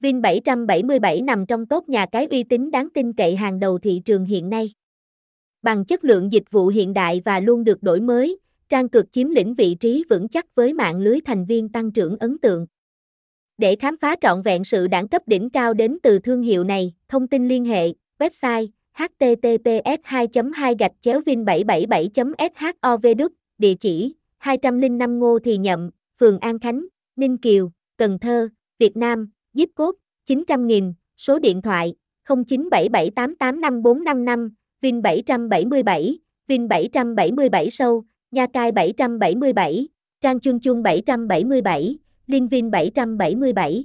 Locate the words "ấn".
12.16-12.38